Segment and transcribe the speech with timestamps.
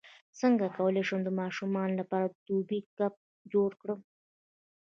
[0.39, 3.13] څنګه کولی شم د ماشومانو لپاره د دوبي کمپ
[3.53, 3.99] جوړ کړم